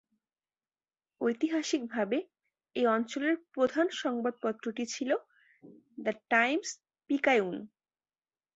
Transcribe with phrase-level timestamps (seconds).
[1.21, 2.17] ঐতিহাসিকভাবে
[2.75, 5.11] এই অঞ্চলের প্রধান সংবাদপত্রটি ছিল
[5.97, 7.57] "দ্য টাইমস-পিকায়ুন"।